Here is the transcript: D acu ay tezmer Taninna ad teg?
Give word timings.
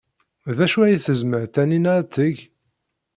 D 0.57 0.59
acu 0.65 0.79
ay 0.83 0.95
tezmer 1.05 1.43
Taninna 1.53 1.91
ad 1.99 2.07
teg? 2.13 2.35